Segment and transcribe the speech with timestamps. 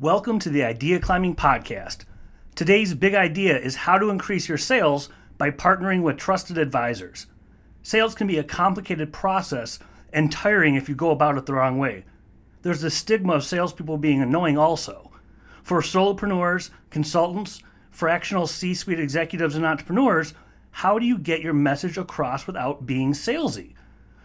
[0.00, 2.06] Welcome to the Idea Climbing Podcast.
[2.54, 7.26] Today's big idea is how to increase your sales by partnering with trusted advisors.
[7.82, 9.78] Sales can be a complicated process
[10.10, 12.06] and tiring if you go about it the wrong way.
[12.62, 15.10] There's the stigma of salespeople being annoying, also.
[15.62, 20.32] For solopreneurs, consultants, fractional C suite executives, and entrepreneurs,
[20.70, 23.74] how do you get your message across without being salesy?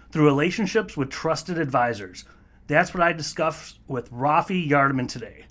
[0.10, 2.24] Through relationships with trusted advisors.
[2.68, 5.48] That's what I discussed with Raffi Yardemian today.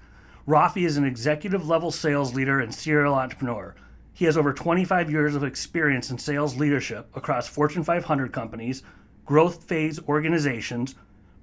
[0.47, 3.75] Raffi is an executive level sales leader and serial entrepreneur.
[4.13, 8.83] He has over 25 years of experience in sales leadership across Fortune 500 companies,
[9.25, 10.97] growth phase organizations,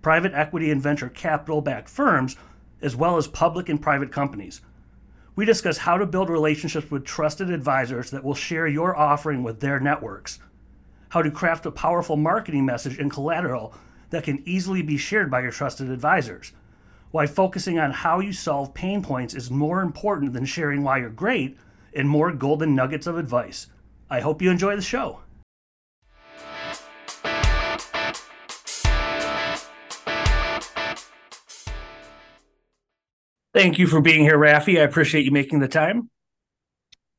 [0.04, 2.36] private equity and venture capital backed firms,
[2.84, 4.62] as well as public and private companies.
[5.36, 9.62] We discuss how to build relationships with trusted advisors that will share your offering with
[9.62, 10.38] their networks,
[11.10, 13.74] how to craft a powerful marketing message and collateral
[14.12, 16.52] that can easily be shared by your trusted advisors
[17.12, 21.10] why focusing on how you solve pain points is more important than sharing why you're
[21.10, 21.58] great,
[21.94, 23.68] and more golden nuggets of advice.
[24.10, 25.20] I hope you enjoy the show.
[33.54, 34.80] Thank you for being here, Raffi.
[34.80, 36.10] I appreciate you making the time.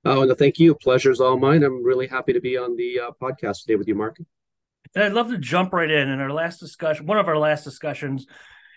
[0.04, 0.74] Oh, no, thank you.
[0.74, 1.62] Pleasure's all mine.
[1.62, 4.18] I'm really happy to be on the uh, podcast today with you, Mark.
[4.94, 6.08] And I'd love to jump right in.
[6.08, 8.26] In our last discussion, one of our last discussions,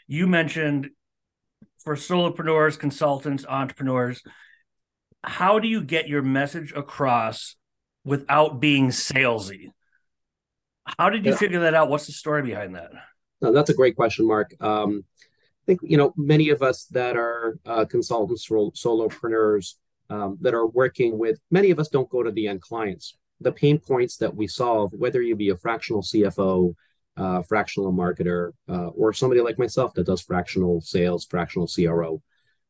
[0.07, 0.89] you mentioned
[1.85, 4.21] for solopreneurs, consultants, entrepreneurs,
[5.23, 7.55] how do you get your message across
[8.03, 9.69] without being salesy?
[10.83, 11.37] How did you yeah.
[11.37, 11.89] figure that out?
[11.89, 12.91] What's the story behind that?
[13.41, 14.53] No, that's a great question, Mark.
[14.59, 19.75] Um, I think you know many of us that are uh, consultants, solopreneurs
[20.09, 21.39] um, that are working with.
[21.49, 23.17] Many of us don't go to the end clients.
[23.41, 26.75] The pain points that we solve, whether you be a fractional CFO,
[27.17, 32.21] uh, fractional marketer, uh, or somebody like myself that does fractional sales, fractional CRO.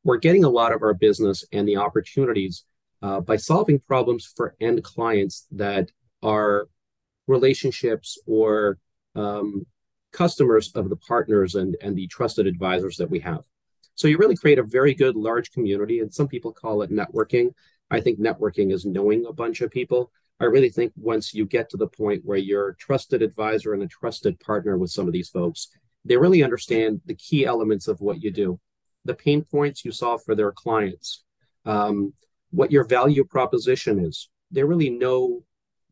[0.03, 2.66] We're getting a lot of our business and the opportunities
[3.01, 5.89] uh, by solving problems for end clients that
[6.21, 6.67] are
[7.27, 8.78] relationships or
[9.16, 9.66] um,
[10.11, 13.41] customers of the partners and, and the trusted advisors that we have.
[13.95, 17.53] So you really create a very good large community, and some people call it networking.
[17.89, 21.69] I think networking is knowing a bunch of people I really think once you get
[21.69, 25.13] to the point where you're a trusted advisor and a trusted partner with some of
[25.13, 25.69] these folks,
[26.03, 28.59] they really understand the key elements of what you do,
[29.06, 31.23] the pain points you solve for their clients,
[31.66, 32.13] um,
[32.51, 34.29] what your value proposition is.
[34.51, 35.44] They really know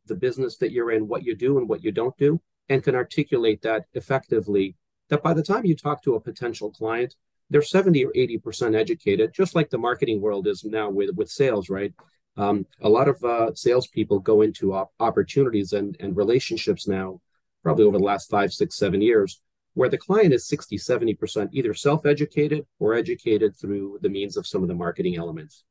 [0.06, 2.96] the business that you're in, what you do and what you don't do, and can
[2.96, 4.76] articulate that effectively.
[5.10, 7.16] That by the time you talk to a potential client,
[7.50, 11.70] they're 70 or 80% educated, just like the marketing world is now with, with sales,
[11.70, 11.94] right?
[12.36, 17.22] Um, a lot of uh, salespeople go into op- opportunities and, and relationships now,
[17.62, 19.42] probably over the last five, six, seven years,
[19.76, 24.48] where the client is 60, 70% either self educated or educated through the means of
[24.48, 25.64] some of the marketing elements.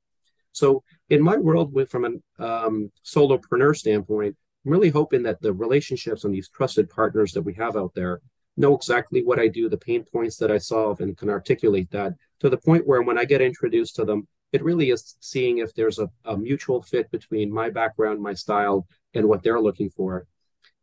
[0.53, 5.53] So, in my world, with, from a um, solopreneur standpoint, I'm really hoping that the
[5.53, 8.21] relationships and these trusted partners that we have out there
[8.56, 12.12] know exactly what I do, the pain points that I solve, and can articulate that
[12.41, 15.75] to the point where when I get introduced to them, it really is seeing if
[15.75, 20.27] there's a, a mutual fit between my background, my style, and what they're looking for.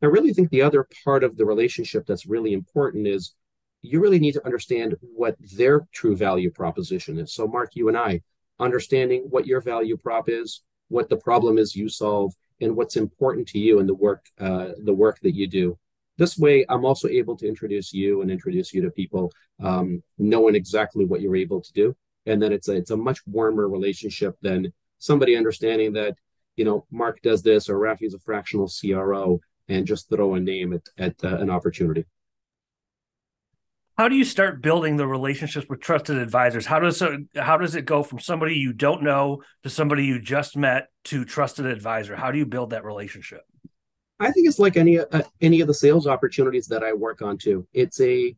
[0.01, 3.35] I really think the other part of the relationship that's really important is
[3.81, 7.33] you really need to understand what their true value proposition is.
[7.33, 8.21] So, Mark, you and I,
[8.59, 13.47] understanding what your value prop is, what the problem is you solve, and what's important
[13.49, 15.77] to you in the work, uh, the work that you do.
[16.17, 19.31] This way, I'm also able to introduce you and introduce you to people,
[19.61, 21.95] um, knowing exactly what you're able to do
[22.29, 26.15] and then it's a it's a much warmer relationship than somebody understanding that
[26.55, 30.39] you know Mark does this or Raffi is a fractional CRO and just throw a
[30.39, 32.05] name at at uh, an opportunity.
[33.97, 36.65] How do you start building the relationships with trusted advisors?
[36.65, 40.21] How does it, how does it go from somebody you don't know to somebody you
[40.21, 42.15] just met to trusted advisor?
[42.15, 43.41] How do you build that relationship?
[44.17, 47.37] I think it's like any uh, any of the sales opportunities that I work on
[47.37, 47.67] too.
[47.73, 48.35] It's a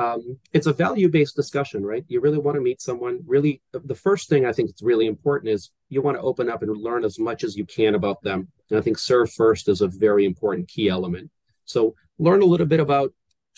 [0.00, 2.06] um, it's a value-based discussion, right?
[2.08, 3.20] You really want to meet someone.
[3.26, 6.62] Really, the first thing I think is really important is you want to open up
[6.62, 8.48] and learn as much as you can about them.
[8.70, 11.30] And I think serve first is a very important key element.
[11.66, 13.12] So learn a little bit about,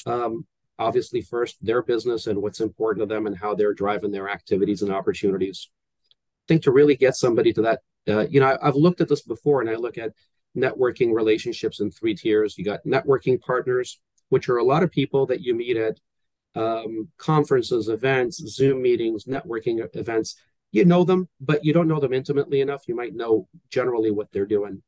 [0.04, 0.44] um,
[0.80, 4.82] obviously, first their business and what's important to them and how they're driving their activities
[4.82, 5.70] and opportunities.
[6.10, 9.22] I think to really get somebody to that, uh, you know, I've looked at this
[9.22, 10.10] before, and I look at
[10.56, 12.58] networking relationships in three tiers.
[12.58, 14.00] You got networking partners,
[14.30, 16.00] which are a lot of people that you meet at
[16.54, 20.36] um, conferences, events, Zoom meetings, networking events.
[20.70, 22.88] You know them, but you don't know them intimately enough.
[22.88, 24.82] You might know generally what they're doing.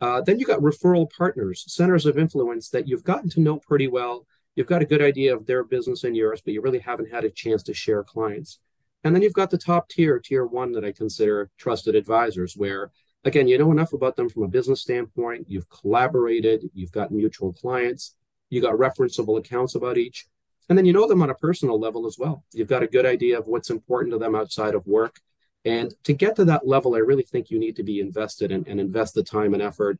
[0.00, 3.88] Uh, then you got referral partners, centers of influence that you've gotten to know pretty
[3.88, 4.26] well.
[4.54, 7.24] You've got a good idea of their business and yours, but you really haven't had
[7.24, 8.60] a chance to share clients.
[9.04, 12.90] And then you've got the top tier, tier one, that I consider trusted advisors, where
[13.24, 17.52] again, you know enough about them from a business standpoint, you've collaborated, you've got mutual
[17.52, 18.14] clients,
[18.50, 20.26] you got referenceable accounts about each,
[20.68, 22.44] and then you know them on a personal level as well.
[22.52, 25.20] You've got a good idea of what's important to them outside of work.
[25.64, 28.64] And to get to that level, I really think you need to be invested in,
[28.68, 29.98] and invest the time and effort,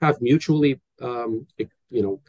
[0.00, 2.20] have mutually, um, you know,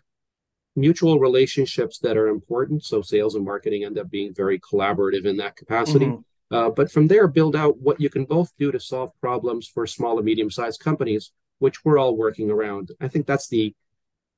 [0.75, 2.83] mutual relationships that are important.
[2.83, 6.05] So sales and marketing end up being very collaborative in that capacity.
[6.05, 6.55] Mm-hmm.
[6.55, 9.88] Uh, but from there, build out what you can both do to solve problems for
[9.88, 12.91] small and medium sized companies, which we're all working around.
[12.99, 13.73] I think that's the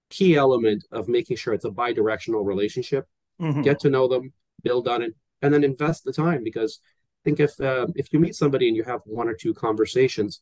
[0.10, 3.08] key element of making sure it's a bi directional relationship.
[3.42, 3.62] Mm-hmm.
[3.62, 4.34] Get to know them,
[4.64, 6.44] build on it, and then invest the time.
[6.44, 9.54] Because I think if uh, if you meet somebody and you have one or two
[9.54, 10.42] conversations,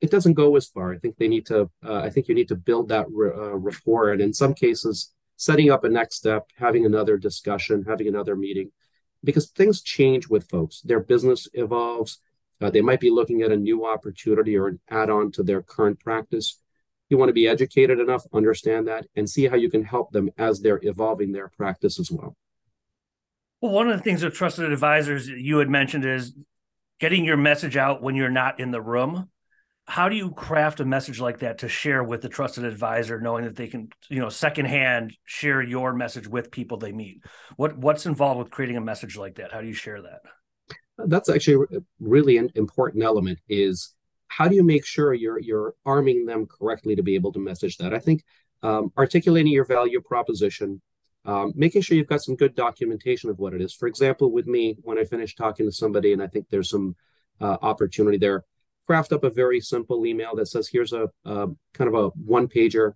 [0.00, 0.92] it doesn't go as far.
[0.92, 1.70] I think they need to.
[1.84, 5.70] Uh, I think you need to build that uh, rapport, and in some cases, setting
[5.70, 8.70] up a next step, having another discussion, having another meeting,
[9.22, 10.80] because things change with folks.
[10.82, 12.20] Their business evolves.
[12.60, 16.00] Uh, they might be looking at a new opportunity or an add-on to their current
[16.00, 16.58] practice.
[17.08, 20.30] You want to be educated enough, understand that, and see how you can help them
[20.38, 22.36] as they're evolving their practice as well.
[23.60, 26.34] Well, one of the things with trusted advisors you had mentioned is
[27.00, 29.28] getting your message out when you're not in the room.
[29.86, 33.44] How do you craft a message like that to share with the trusted advisor knowing
[33.44, 37.22] that they can you know secondhand share your message with people they meet?
[37.56, 39.52] What what's involved with creating a message like that?
[39.52, 40.22] How do you share that?
[40.98, 43.94] That's actually a really an important element is
[44.28, 47.76] how do you make sure you're you're arming them correctly to be able to message
[47.78, 48.24] that i think
[48.62, 50.80] um, articulating your value proposition
[51.24, 54.46] um, making sure you've got some good documentation of what it is for example with
[54.46, 56.96] me when i finish talking to somebody and i think there's some
[57.40, 58.44] uh, opportunity there
[58.86, 62.46] craft up a very simple email that says, here's a, a kind of a one
[62.46, 62.92] pager,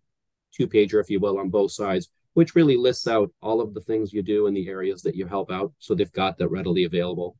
[0.53, 3.81] two pager, if you will, on both sides, which really lists out all of the
[3.81, 5.73] things you do in the areas that you help out.
[5.79, 7.37] So they've got that readily available.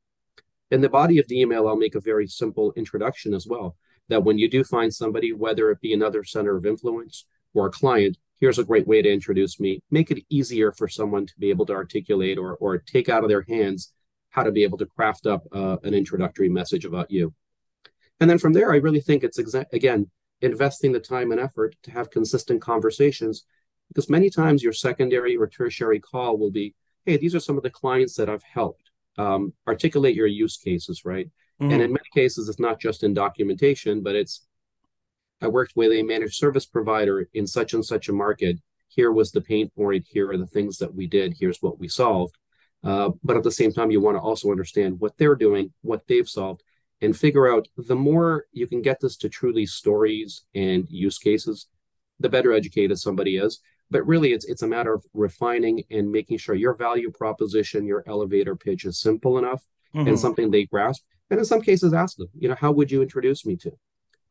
[0.71, 3.77] In the body of the email, I'll make a very simple introduction as well.
[4.09, 7.71] That when you do find somebody, whether it be another center of influence or a
[7.71, 9.81] client, here's a great way to introduce me.
[9.91, 13.29] Make it easier for someone to be able to articulate or, or take out of
[13.29, 13.93] their hands
[14.31, 17.35] how to be able to craft up uh, an introductory message about you.
[18.21, 21.77] And then from there, I really think it's exa- again investing the time and effort
[21.83, 23.45] to have consistent conversations
[23.89, 26.75] because many times your secondary or tertiary call will be,
[27.05, 28.90] hey, these are some of the clients that I've helped.
[29.19, 31.29] Um, articulate your use cases, right?
[31.61, 31.73] Mm-hmm.
[31.73, 34.47] And in many cases, it's not just in documentation, but it's
[35.43, 38.59] I worked with a managed service provider in such and such a market.
[38.89, 40.07] Here was the pain point.
[40.11, 41.37] Here are the things that we did.
[41.39, 42.37] Here's what we solved.
[42.83, 46.07] Uh, but at the same time, you want to also understand what they're doing, what
[46.09, 46.63] they've solved,
[47.01, 51.67] and figure out the more you can get this to truly stories and use cases,
[52.19, 53.61] the better educated somebody is.
[53.91, 58.05] But really, it's it's a matter of refining and making sure your value proposition, your
[58.07, 59.65] elevator pitch is simple enough
[59.95, 60.09] mm-hmm.
[60.09, 61.03] and something they grasp.
[61.31, 63.73] And in some cases, ask them, you know, how would you introduce me to?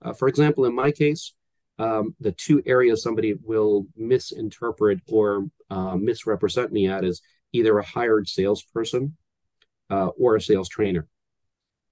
[0.02, 1.34] Uh, for example, in my case,
[1.78, 7.22] um, the two areas somebody will misinterpret or uh, misrepresent me at is
[7.54, 9.16] either a hired salesperson
[9.90, 11.08] uh, or a sales trainer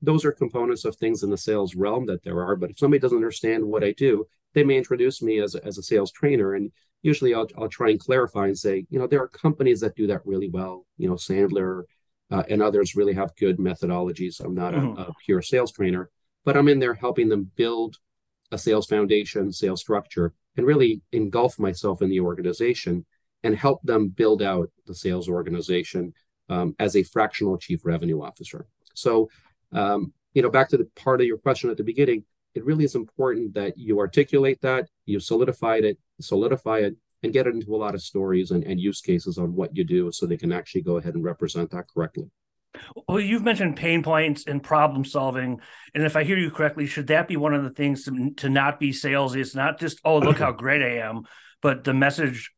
[0.01, 2.55] those are components of things in the sales realm that there are.
[2.55, 5.77] But if somebody doesn't understand what I do, they may introduce me as a, as
[5.77, 6.55] a sales trainer.
[6.55, 6.71] And
[7.03, 10.07] usually I'll, I'll try and clarify and say, you know, there are companies that do
[10.07, 10.87] that really well.
[10.97, 11.83] You know, Sandler
[12.31, 14.43] uh, and others really have good methodologies.
[14.43, 14.97] I'm not mm-hmm.
[14.99, 16.09] a, a pure sales trainer,
[16.43, 17.97] but I'm in there helping them build
[18.51, 23.05] a sales foundation, sales structure, and really engulf myself in the organization
[23.43, 26.15] and help them build out the sales organization
[26.49, 28.65] um, as a fractional chief revenue officer.
[28.95, 29.29] So
[29.71, 32.23] um, you know, back to the part of your question at the beginning,
[32.57, 37.47] it really is important that you articulate that, you solidify it, solidify it, and get
[37.47, 40.25] it into a lot of stories and, and use cases on what you do so
[40.25, 42.29] they can actually go ahead and represent that correctly.
[43.07, 45.59] Well, you've mentioned pain points and problem solving.
[45.95, 48.49] And if I hear you correctly, should that be one of the things to, to
[48.49, 49.37] not be salesy?
[49.37, 51.23] It's not just, oh, look how great I am,
[51.61, 52.51] but the message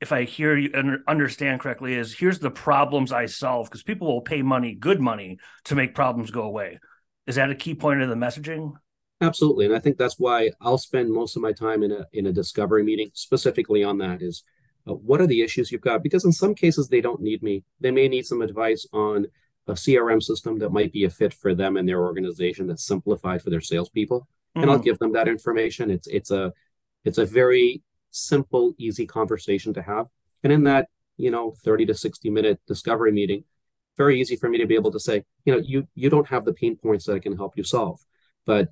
[0.00, 4.06] if I hear you and understand correctly, is here's the problems I solve because people
[4.06, 6.78] will pay money, good money, to make problems go away.
[7.26, 8.72] Is that a key point of the messaging?
[9.20, 12.26] Absolutely, and I think that's why I'll spend most of my time in a in
[12.26, 14.22] a discovery meeting specifically on that.
[14.22, 14.42] Is
[14.88, 16.02] uh, what are the issues you've got?
[16.02, 19.26] Because in some cases they don't need me; they may need some advice on
[19.66, 23.42] a CRM system that might be a fit for them and their organization that's simplified
[23.42, 24.20] for their salespeople.
[24.20, 24.62] Mm-hmm.
[24.62, 24.84] And I'll mm-hmm.
[24.84, 25.90] give them that information.
[25.90, 26.52] It's it's a
[27.04, 30.06] it's a very simple, easy conversation to have.
[30.42, 33.44] And in that, you know, 30 to 60 minute discovery meeting,
[33.96, 36.44] very easy for me to be able to say, you know, you you don't have
[36.44, 38.00] the pain points that I can help you solve.
[38.46, 38.70] But,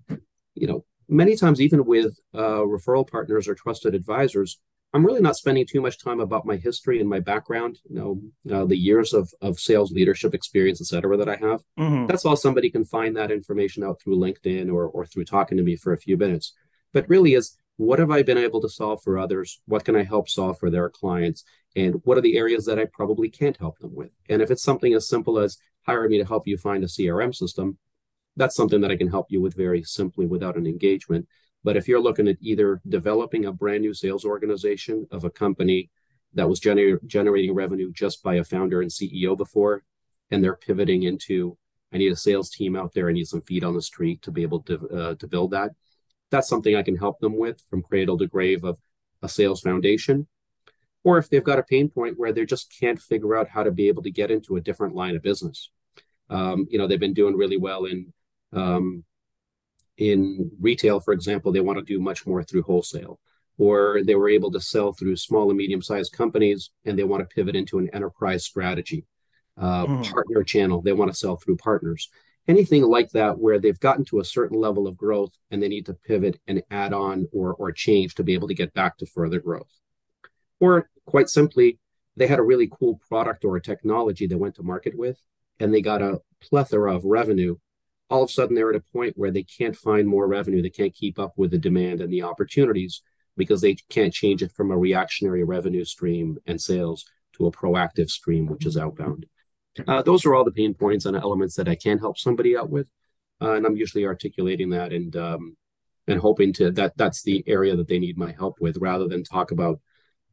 [0.61, 4.59] you know, many times, even with uh, referral partners or trusted advisors,
[4.95, 8.57] I'm really not spending too much time about my history and my background, you know,
[8.57, 11.63] uh, the years of, of sales leadership experience, et cetera, that I have.
[11.79, 12.07] Mm-hmm.
[12.07, 15.65] That's all somebody can find that information out through LinkedIn or, or through talking to
[15.65, 16.55] me for a few minutes.
[16.95, 19.61] But really is what have I been able to solve for others?
[19.67, 21.45] What can I help solve for their clients?
[21.77, 24.11] And what are the areas that I probably can't help them with?
[24.29, 27.35] And if it's something as simple as hire me to help you find a CRM
[27.35, 27.79] system,
[28.39, 31.27] that's something that I can help you with very simply without an engagement.
[31.65, 35.91] But if you're looking at either developing a brand new sales organization of a company
[36.35, 39.83] that was gener- generating revenue just by a founder and CEO before,
[40.31, 41.59] and they're pivoting into,
[41.93, 44.31] I need a sales team out there, I need some feet on the street to
[44.31, 45.73] be able to uh, to build that.
[46.31, 48.79] That's something I can help them with from cradle to grave of
[49.23, 50.29] a sales foundation.
[51.03, 53.71] Or if they've got a pain point where they just can't figure out how to
[53.71, 55.71] be able to get into a different line of business.
[56.29, 58.13] Um, you know, they've been doing really well in
[58.53, 59.05] um,
[59.97, 63.19] in retail, for example, they want to do much more through wholesale,
[63.59, 67.21] or they were able to sell through small and medium sized companies and they want
[67.21, 69.05] to pivot into an enterprise strategy.
[69.57, 70.13] Uh, mm.
[70.13, 72.09] Partner channel, they want to sell through partners.
[72.47, 75.85] Anything like that where they've gotten to a certain level of growth and they need
[75.87, 79.07] to pivot and add on or, or change to be able to get back to
[79.07, 79.71] further growth.
[80.61, 81.79] Or quite simply,
[82.17, 85.19] they had a really cool product or a technology they went to market with
[85.61, 87.57] and they got a plethora of revenue
[88.11, 90.63] all of a sudden they're at a point where they can't find more revenue.
[90.63, 93.03] They can't keep up with the demand and the opportunities
[93.37, 98.11] because they can't change it from a reactionary revenue stream and sales to a proactive
[98.11, 99.27] stream, which is outbound.
[99.87, 102.69] Uh, those are all the pain points and elements that I can help somebody out
[102.69, 102.89] with,
[103.41, 105.57] uh, and I'm usually articulating that and um,
[106.09, 109.23] and hoping to that that's the area that they need my help with, rather than
[109.23, 109.81] talk about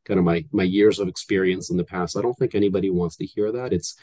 [0.03, 2.17] kind of my my years of experience in the past.
[2.17, 3.71] I don't think anybody wants to hear that.
[3.71, 3.95] It's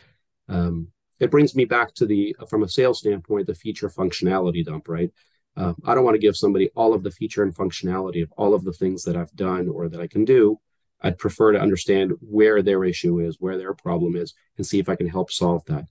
[0.48, 0.88] um,
[1.22, 5.10] it brings me back to the from a sales standpoint the feature functionality dump right?
[5.56, 8.54] Uh, i don't want to give somebody all of the feature and functionality of all
[8.54, 10.58] of the things that i've done or that i can do.
[11.04, 14.88] I'd prefer to understand where their issue is where their problem is and see if
[14.88, 15.86] i can help solve that.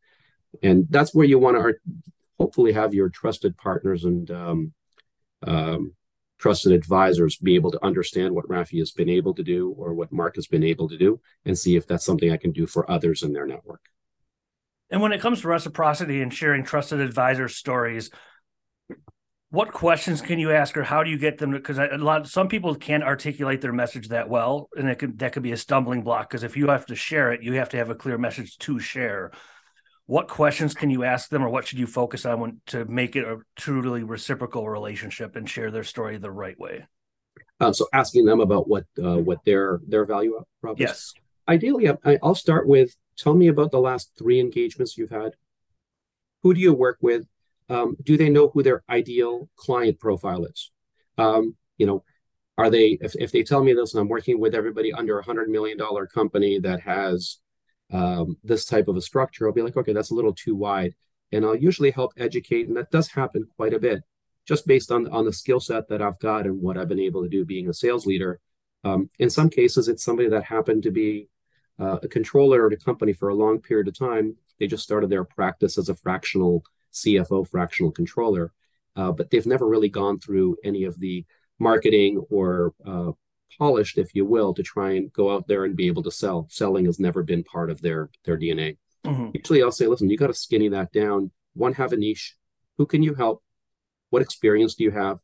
[0.63, 1.73] And that's where you want to
[2.37, 4.73] hopefully have your trusted partners and um,
[5.43, 5.93] um,
[6.39, 10.11] trusted advisors be able to understand what Raffi has been able to do or what
[10.11, 12.89] Mark has been able to do and see if that's something I can do for
[12.89, 13.81] others in their network.
[14.91, 18.11] And when it comes to reciprocity and sharing trusted advisor stories,
[19.51, 22.47] what questions can you ask or how do you get them because a lot some
[22.47, 26.01] people can't articulate their message that well and it could that could be a stumbling
[26.01, 28.57] block because if you have to share it you have to have a clear message
[28.57, 29.31] to share.
[30.07, 33.15] What questions can you ask them or what should you focus on when, to make
[33.15, 36.85] it a truly reciprocal relationship and share their story the right way?
[37.61, 40.81] Uh, so asking them about what uh, what their their value prop is?
[40.81, 41.13] Yes.
[41.47, 45.33] Ideally I, i'll start with Tell me about the last three engagements you've had.
[46.41, 47.27] Who do you work with?
[47.69, 50.71] Um, do they know who their ideal client profile is?
[51.19, 52.03] Um, you know,
[52.57, 55.23] are they if, if they tell me this and I'm working with everybody under a
[55.23, 57.37] hundred million dollar company that has
[57.93, 60.95] um, this type of a structure, I'll be like, okay, that's a little too wide.
[61.31, 64.01] And I'll usually help educate, and that does happen quite a bit,
[64.47, 67.21] just based on on the skill set that I've got and what I've been able
[67.21, 68.39] to do being a sales leader.
[68.83, 71.29] Um, in some cases, it's somebody that happened to be
[71.81, 74.35] uh, a controller at a company for a long period of time.
[74.59, 78.53] They just started their practice as a fractional CFO, fractional controller,
[78.95, 81.25] uh, but they've never really gone through any of the
[81.57, 83.11] marketing or uh,
[83.57, 86.47] polished, if you will, to try and go out there and be able to sell.
[86.51, 88.77] Selling has never been part of their their DNA.
[89.03, 89.31] Mm-hmm.
[89.33, 91.31] Usually, I'll say, listen, you got to skinny that down.
[91.55, 92.35] One, have a niche.
[92.77, 93.41] Who can you help?
[94.11, 95.17] What experience do you have?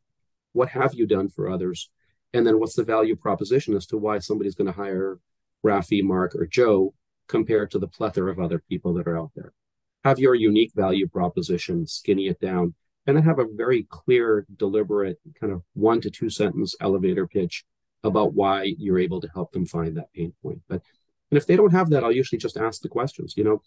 [0.52, 1.88] What have you done for others?
[2.34, 5.20] And then, what's the value proposition as to why somebody's going to hire
[5.64, 6.94] Raffi, Mark, or Joe
[7.28, 9.52] compared to the plethora of other people that are out there.
[10.04, 12.74] Have your unique value proposition, skinny it down,
[13.06, 17.64] and then have a very clear, deliberate, kind of one to two sentence elevator pitch
[18.04, 20.60] about why you're able to help them find that pain point.
[20.68, 20.82] But
[21.30, 23.34] and if they don't have that, I'll usually just ask the questions.
[23.36, 23.62] You know,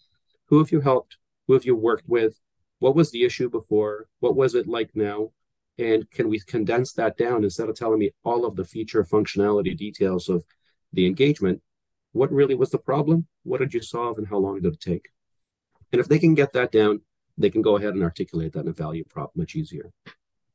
[0.46, 1.18] who have you helped?
[1.46, 2.38] Who have you worked with?
[2.78, 4.08] What was the issue before?
[4.20, 5.30] What was it like now?
[5.78, 9.76] And can we condense that down instead of telling me all of the feature functionality
[9.76, 10.44] details of
[10.92, 11.62] the engagement?
[12.12, 15.08] What really was the problem, what did you solve, and how long did it take?
[15.92, 17.02] And if they can get that down,
[17.36, 19.90] they can go ahead and articulate that in a value prop much easier.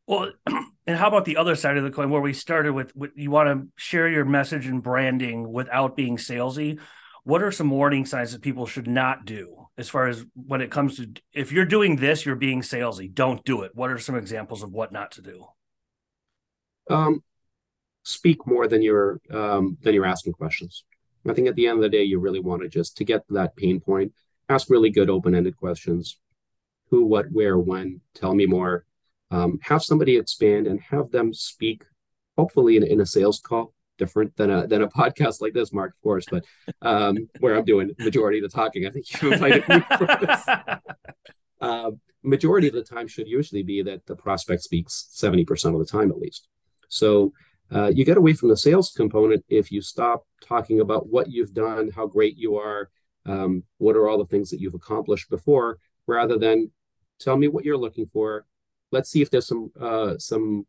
[0.05, 3.11] Well, and how about the other side of the coin where we started with, with
[3.15, 6.79] you want to share your message and branding without being salesy?
[7.23, 10.71] What are some warning signs that people should not do as far as when it
[10.71, 13.75] comes to if you're doing this, you're being salesy, don't do it.
[13.75, 15.45] What are some examples of what not to do?
[16.89, 17.23] Um,
[18.03, 20.83] speak more than you're um, than you're asking questions.
[21.27, 23.27] I think at the end of the day, you really want to just to get
[23.27, 24.13] to that pain point,
[24.49, 26.17] ask really good open-ended questions.
[26.89, 28.85] Who, what, where, when, tell me more.
[29.29, 31.83] Um, have somebody expand and have them speak,
[32.37, 35.93] hopefully in, in a sales call, different than a than a podcast like this, Mark,
[35.95, 36.45] of course, but
[36.81, 38.85] um, where I'm doing majority of the talking.
[38.85, 40.47] I think you invited me for this.
[41.59, 41.91] Uh,
[42.23, 46.11] majority of the time should usually be that the prospect speaks 70% of the time
[46.11, 46.47] at least.
[46.89, 47.33] So
[47.73, 51.53] uh, you get away from the sales component if you stop talking about what you've
[51.53, 52.89] done, how great you are,
[53.25, 56.71] um, what are all the things that you've accomplished before, rather than
[57.19, 58.45] tell me what you're looking for.
[58.91, 60.65] Let's see if there's some uh, some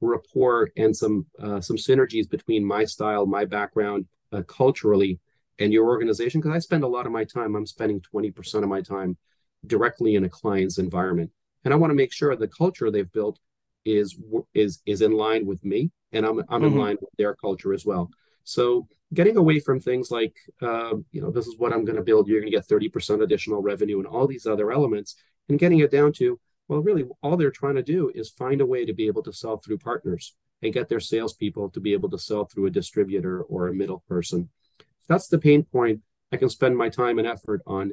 [0.00, 5.20] rapport and some uh, some synergies between my style, my background, uh, culturally,
[5.60, 6.40] and your organization.
[6.40, 7.54] Because I spend a lot of my time.
[7.54, 9.16] I'm spending 20% of my time
[9.64, 11.30] directly in a client's environment,
[11.64, 13.38] and I want to make sure the culture they've built
[13.84, 14.16] is
[14.54, 16.64] is is in line with me, and I'm I'm mm-hmm.
[16.64, 18.10] in line with their culture as well.
[18.44, 22.02] So getting away from things like, uh, you know, this is what I'm going to
[22.02, 22.26] build.
[22.26, 25.16] You're going to get 30% additional revenue and all these other elements,
[25.48, 28.66] and getting it down to, well, really, all they're trying to do is find a
[28.66, 32.08] way to be able to sell through partners and get their salespeople to be able
[32.10, 34.48] to sell through a distributor or a middle person.
[34.80, 37.92] If that's the pain point, I can spend my time and effort on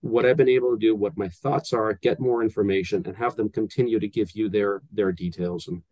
[0.00, 3.36] what I've been able to do, what my thoughts are, get more information, and have
[3.36, 5.68] them continue to give you their their details.
[5.68, 5.82] And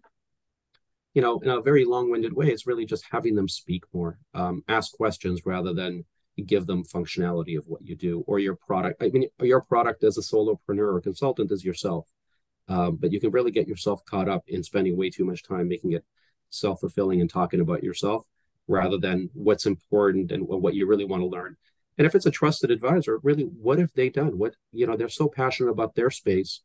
[1.15, 4.63] you know, in a very long-winded way, it's really just having them speak more, um,
[4.69, 6.05] ask questions rather than
[6.47, 9.03] give them functionality of what you do or your product.
[9.03, 12.07] I mean, your product as a solopreneur or consultant is yourself,
[12.69, 15.67] um, but you can really get yourself caught up in spending way too much time
[15.69, 16.05] making it
[16.51, 18.25] self-fulfilling and talking about yourself
[18.69, 21.57] rather than what's important and what you really want to learn.
[21.99, 24.39] And if it's a trusted advisor, really, what have they done?
[24.39, 26.63] What, you know, they're so passionate about their space.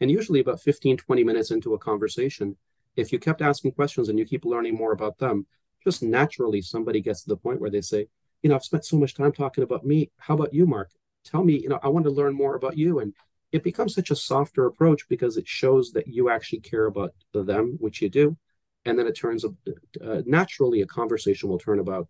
[0.00, 2.56] And usually about 15, 20 minutes into a conversation,
[2.94, 5.46] if you kept asking questions and you keep learning more about them,
[5.82, 8.08] just naturally somebody gets to the point where they say,
[8.42, 10.10] you know, I've spent so much time talking about me.
[10.18, 10.90] How about you, Mark?
[11.24, 12.98] Tell me, you know, I want to learn more about you.
[12.98, 13.14] And
[13.52, 17.76] it becomes such a softer approach because it shows that you actually care about them,
[17.80, 18.36] which you do.
[18.84, 22.08] And then it turns uh, naturally a conversation will turn about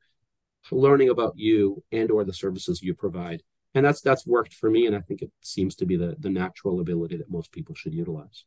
[0.70, 3.42] learning about you and or the services you provide.
[3.74, 4.86] And that's that's worked for me.
[4.86, 7.94] And I think it seems to be the the natural ability that most people should
[7.94, 8.44] utilize.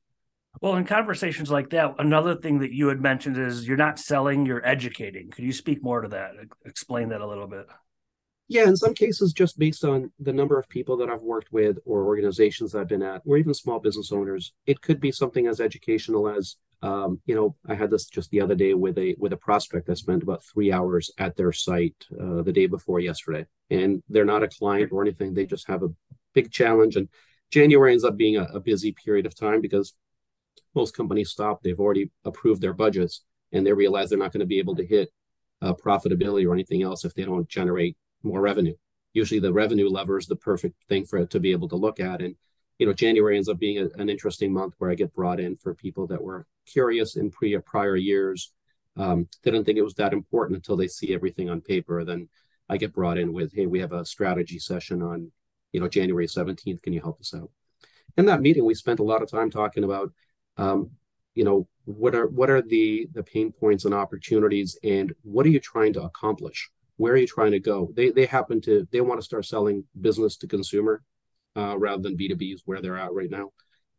[0.62, 4.45] Well, in conversations like that, another thing that you had mentioned is you're not selling,
[4.45, 5.30] you're educating.
[5.30, 6.32] Could you speak more to that?
[6.65, 7.67] Explain that a little bit.
[8.47, 11.77] Yeah, in some cases, just based on the number of people that I've worked with
[11.86, 15.47] or organizations that I've been at, or even small business owners, it could be something
[15.47, 19.16] as educational as, um, you know, I had this just the other day with a
[19.18, 19.90] with a prospect.
[19.90, 24.26] I spent about three hours at their site uh, the day before yesterday, and they're
[24.26, 25.34] not a client or anything.
[25.34, 25.94] They just have a
[26.34, 27.10] big challenge, and
[27.52, 29.94] January ends up being a, a busy period of time because
[30.76, 31.62] most companies stop.
[31.62, 34.86] They've already approved their budgets and they realize they're not going to be able to
[34.86, 35.10] hit
[35.62, 38.76] uh, profitability or anything else if they don't generate more revenue.
[39.13, 42.00] Usually, the revenue lever is the perfect thing for it to be able to look
[42.00, 42.22] at.
[42.22, 42.36] And
[42.80, 45.56] you know, January ends up being a, an interesting month where I get brought in
[45.56, 48.52] for people that were curious in pre prior years.
[48.96, 52.04] Um, didn't think it was that important until they see everything on paper.
[52.04, 52.30] Then
[52.70, 55.32] I get brought in with, "Hey, we have a strategy session on,
[55.72, 56.82] you know, January seventeenth.
[56.82, 57.52] Can you help us out?"
[58.18, 60.12] In that meeting, we spent a lot of time talking about
[60.58, 60.92] um,
[61.38, 65.50] you know what are what are the the pain points and opportunities and what are
[65.50, 69.02] you trying to accomplish where are you trying to go they they happen to they
[69.02, 71.04] want to start selling business to consumer
[71.58, 73.52] uh, rather than b2b is where they're at right now.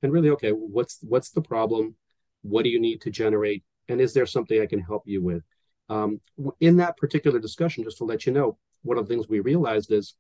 [0.03, 1.97] And really okay what's what's the problem?
[2.43, 3.65] What do you need to generate?
[3.89, 5.43] And is there something i can help you with?
[5.91, 6.21] Um,
[6.61, 9.91] in that particular discussion just to let you know one of the things we realized
[9.91, 10.15] is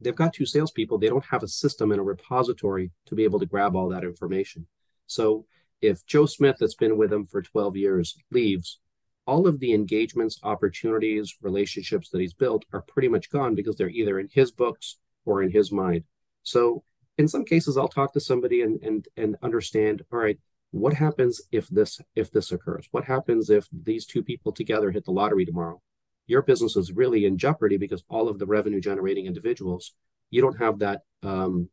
[0.00, 0.98] they've got two salespeople.
[0.98, 4.04] They don't have a system and a repository to be able to grab all that
[4.04, 4.66] information.
[5.06, 5.46] So
[5.80, 8.80] if Joe Smith, that's been with them for 12 years, leaves,
[9.26, 13.88] all of the engagements, opportunities, relationships that he's built are pretty much gone because they're
[13.88, 16.04] either in his books or in his mind.
[16.46, 16.84] So
[17.18, 20.38] in some cases, I'll talk to somebody and and and understand, all right,
[20.70, 22.88] what happens if this if this occurs?
[22.92, 25.82] What happens if these two people together hit the lottery tomorrow?
[26.26, 29.94] Your business is really in jeopardy because all of the revenue generating individuals,
[30.30, 31.68] you don't have that um,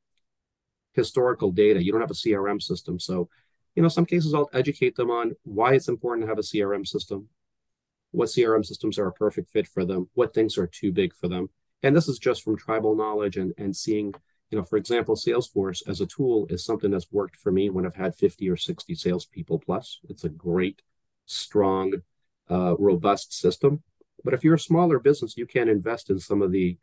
[0.94, 1.84] historical data.
[1.84, 3.00] You don't have a CRM system.
[3.00, 3.30] So
[3.76, 6.88] you know, some cases I'll educate them on why it's important to have a CRM
[6.88, 7.28] system,
[8.12, 11.28] what CRM systems are a perfect fit for them, what things are too big for
[11.28, 11.50] them.
[11.82, 14.14] And this is just from tribal knowledge and, and seeing,
[14.54, 17.88] you know, for example, Salesforce as a tool is something that's worked for me when
[17.88, 20.00] I've had 50 or 60 salespeople plus.
[20.10, 20.84] It's a great,
[21.26, 21.94] strong,
[22.52, 23.82] uh, robust system.
[24.24, 26.78] But if you're a smaller business, you can't invest in some of the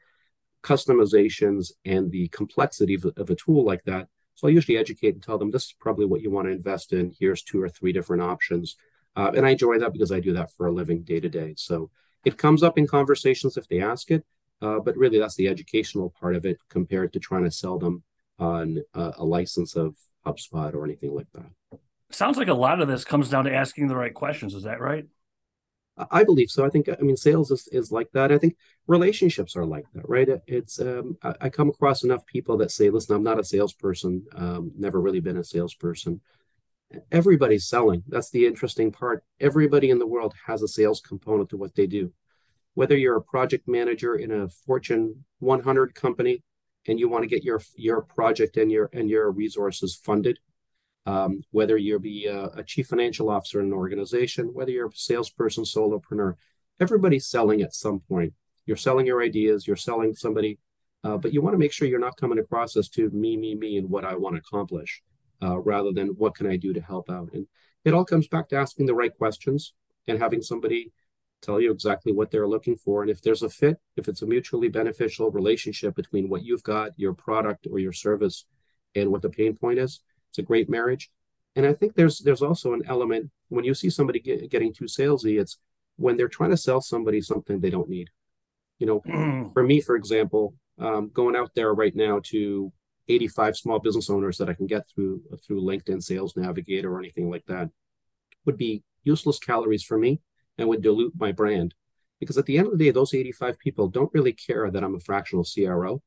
[0.65, 4.09] customizations and the complexity of, of a tool like that
[4.41, 6.95] so I usually educate and tell them this is probably what you want to invest
[6.95, 7.15] in.
[7.21, 8.77] Here's two or three different options.
[9.15, 11.53] Uh, and I enjoy that because I do that for a living day to day.
[11.59, 11.91] So
[12.25, 14.25] it comes up in conversations if they ask it,
[14.63, 18.03] uh, but really that's the educational part of it compared to trying to sell them
[18.39, 19.97] on uh, a license of
[20.27, 21.79] HubSpot or anything like that.
[22.11, 24.55] Sounds like a lot of this comes down to asking the right questions.
[24.55, 25.07] Is that right?
[26.11, 26.65] I believe so.
[26.65, 28.33] I think I mean sales is, is like that.
[28.33, 30.29] I think relationships are like that, right?
[30.47, 34.25] It's um, I, I, come across enough people that say, "Listen, I'm not a salesperson.
[34.35, 36.21] Um, never really been a salesperson."
[37.13, 38.03] Everybody's selling.
[38.09, 39.25] That's the interesting part.
[39.41, 42.13] Everybody in the world has a sales component to what they do.
[42.75, 46.43] Whether you're a project manager in a Fortune 100 company
[46.87, 50.39] and you want to get your your project and your and your resources funded,
[51.07, 54.95] um, whether you be a, a, chief financial officer in an organization, whether you're a
[54.95, 56.35] salesperson, solopreneur,
[56.79, 58.33] everybody's selling at some point.
[58.67, 60.59] You're selling your ideas, you're selling somebody,
[61.03, 63.55] uh, but you want to make sure you're not coming across as to me, me,
[63.55, 65.03] me, and what I want to accomplish,
[65.43, 67.31] uh, rather than what can I do to help out.
[67.33, 67.47] And
[67.85, 69.73] it all comes back to asking the right questions
[70.07, 70.93] and having somebody
[71.43, 73.03] tell you exactly what they're looking for.
[73.03, 76.91] And if there's a fit, if it's a mutually beneficial relationship between what you've got,
[76.97, 78.47] your product or your service,
[78.95, 80.01] and what the pain point is,
[80.31, 81.11] it's a great marriage.
[81.57, 84.85] And I think there's there's also an element when you see somebody get, getting too
[84.85, 85.59] salesy, it's
[85.97, 88.09] when they're trying to sell somebody something they don't need.
[88.79, 89.53] You know, mm.
[89.53, 92.73] for me, for example, um, going out there right now to
[93.09, 97.31] 85 small business owners that I can get through through LinkedIn Sales Navigator or anything
[97.31, 97.69] like that
[98.47, 100.21] would be useless calories for me
[100.61, 101.75] and would dilute my brand.
[102.21, 104.95] Because at the end of the day, those 85 people don't really care that I'm
[104.95, 106.03] a fractional CRO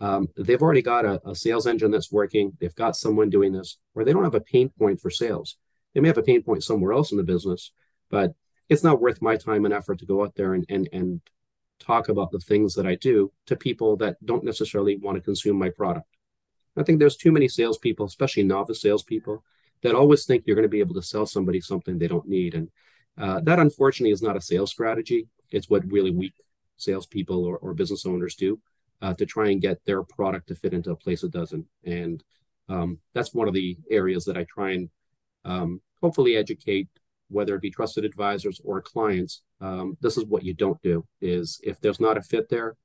[0.00, 2.56] um, they've already got a, a, sales engine that's working.
[2.58, 5.58] They've got someone doing this, or they don't have a pain point for sales.
[5.94, 7.72] They may have a pain point somewhere else in the business,
[8.08, 8.32] but
[8.68, 11.20] it's not worth my time and effort to go out there and and and
[11.78, 15.58] talk about the things that I do to people that don't necessarily want to consume
[15.58, 16.06] my product.
[16.76, 19.42] I think there's too many salespeople, especially novice salespeople,
[19.82, 22.54] that always think you're going to be able to sell somebody something they don't need,
[22.54, 22.70] and
[23.18, 25.28] uh, that unfortunately is not a sales strategy.
[25.50, 26.34] It's what really weak
[26.76, 28.60] salespeople or, or business owners do
[29.02, 31.66] uh, to try and get their product to fit into a place it doesn't.
[31.84, 32.22] And
[32.68, 34.90] um, that's one of the areas that I try and
[35.44, 36.88] um, hopefully educate,
[37.28, 39.42] whether it be trusted advisors or clients.
[39.60, 42.76] Um, this is what you don't do: is if there's not a fit there,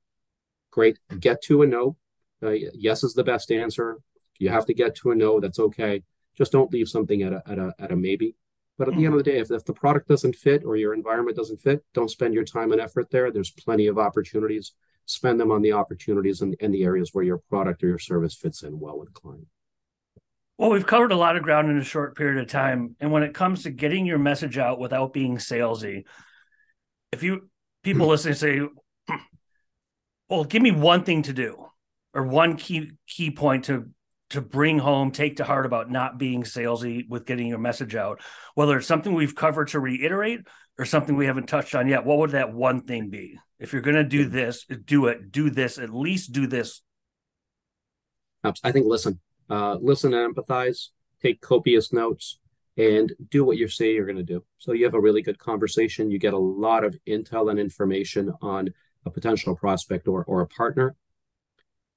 [0.70, 1.96] great, get to a no.
[2.42, 3.98] Uh, yes is the best answer.
[4.38, 5.40] You have to get to a no.
[5.40, 6.02] That's okay.
[6.36, 8.34] Just don't leave something at a at a at a maybe.
[8.78, 10.92] But at the end of the day, if, if the product doesn't fit or your
[10.92, 13.30] environment doesn't fit, don't spend your time and effort there.
[13.30, 14.72] There's plenty of opportunities
[15.06, 18.34] spend them on the opportunities and, and the areas where your product or your service
[18.34, 19.46] fits in well with the client.
[20.58, 22.96] Well, we've covered a lot of ground in a short period of time.
[23.00, 26.04] And when it comes to getting your message out without being salesy,
[27.12, 27.48] if you
[27.82, 28.60] people listening say,
[30.28, 31.66] well, give me one thing to do
[32.14, 33.90] or one key key point to
[34.30, 38.20] to bring home, take to heart about not being salesy with getting your message out,
[38.54, 40.40] whether it's something we've covered to reiterate
[40.78, 43.38] or something we haven't touched on yet, what would that one thing be?
[43.58, 45.30] If you're going to do this, do it.
[45.30, 45.78] Do this.
[45.78, 46.82] At least do this.
[48.62, 50.88] I think listen, uh, listen and empathize.
[51.22, 52.38] Take copious notes
[52.76, 54.44] and do what you say you're going to do.
[54.58, 56.10] So you have a really good conversation.
[56.10, 58.68] You get a lot of intel and information on
[59.06, 60.94] a potential prospect or, or a partner.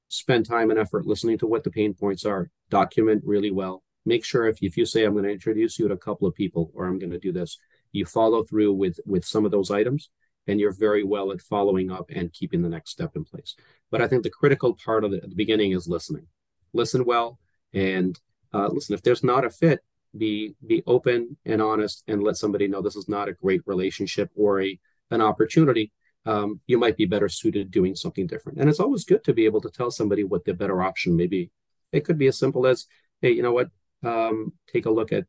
[0.09, 2.49] Spend time and effort listening to what the pain points are.
[2.69, 3.83] Document really well.
[4.05, 6.35] Make sure if, if you say, I'm going to introduce you to a couple of
[6.35, 7.57] people or I'm going to do this,
[7.91, 10.09] you follow through with with some of those items
[10.47, 13.55] and you're very well at following up and keeping the next step in place
[13.91, 16.27] but i think the critical part of at the beginning is listening
[16.73, 17.39] listen well
[17.73, 18.19] and
[18.53, 19.79] uh, listen if there's not a fit
[20.17, 24.29] be be open and honest and let somebody know this is not a great relationship
[24.35, 24.79] or a
[25.11, 25.91] an opportunity
[26.25, 29.45] um, you might be better suited doing something different and it's always good to be
[29.45, 31.49] able to tell somebody what the better option may be
[31.91, 32.85] it could be as simple as
[33.21, 33.69] hey you know what
[34.03, 35.25] um, take a look at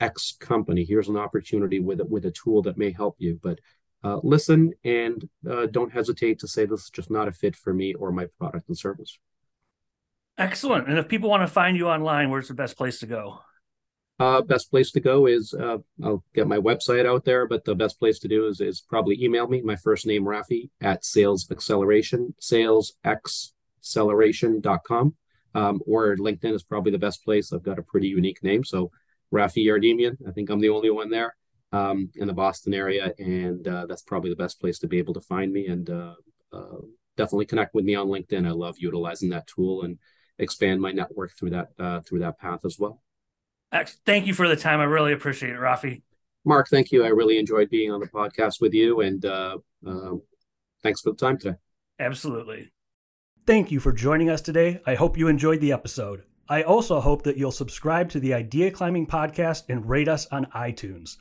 [0.00, 0.84] X company.
[0.84, 3.38] Here's an opportunity with with a tool that may help you.
[3.42, 3.60] But
[4.02, 7.72] uh, listen and uh, don't hesitate to say this is just not a fit for
[7.72, 9.18] me or my product and service.
[10.36, 10.88] Excellent.
[10.88, 13.40] And if people want to find you online, where's the best place to go?
[14.20, 17.74] Uh, best place to go is uh, I'll get my website out there, but the
[17.74, 19.60] best place to do is is probably email me.
[19.60, 25.16] My first name Raffi at Sales Xceleration, salesxceleration.com.
[25.56, 27.52] Um, or LinkedIn is probably the best place.
[27.52, 28.90] I've got a pretty unique name, so
[29.32, 30.16] Raffi Yardemian.
[30.26, 31.36] I think I'm the only one there
[31.72, 35.14] um, in the Boston area, and uh, that's probably the best place to be able
[35.14, 35.66] to find me.
[35.66, 36.14] And uh,
[36.52, 36.78] uh,
[37.16, 38.46] definitely connect with me on LinkedIn.
[38.46, 39.98] I love utilizing that tool and
[40.38, 43.00] expand my network through that uh, through that path as well.
[44.06, 44.80] Thank you for the time.
[44.80, 46.02] I really appreciate it, Raffi.
[46.44, 47.04] Mark, thank you.
[47.04, 50.12] I really enjoyed being on the podcast with you, and uh, uh,
[50.82, 51.56] thanks for the time today.
[51.98, 52.70] Absolutely.
[53.46, 54.80] Thank you for joining us today.
[54.86, 56.24] I hope you enjoyed the episode.
[56.48, 60.46] I also hope that you'll subscribe to the Idea Climbing podcast and rate us on
[60.54, 61.16] iTunes.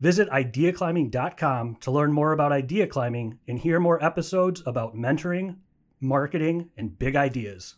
[0.00, 5.56] Visit ideaclimbing.com to learn more about idea climbing and hear more episodes about mentoring,
[6.00, 7.74] marketing, and big ideas.